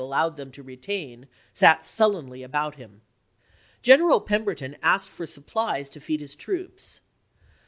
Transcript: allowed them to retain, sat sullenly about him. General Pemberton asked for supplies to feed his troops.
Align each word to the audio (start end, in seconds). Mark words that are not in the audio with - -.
allowed 0.01 0.35
them 0.35 0.49
to 0.49 0.63
retain, 0.63 1.27
sat 1.53 1.85
sullenly 1.85 2.41
about 2.41 2.73
him. 2.73 3.01
General 3.83 4.19
Pemberton 4.19 4.75
asked 4.81 5.11
for 5.11 5.27
supplies 5.27 5.91
to 5.91 5.99
feed 5.99 6.21
his 6.21 6.35
troops. 6.35 7.01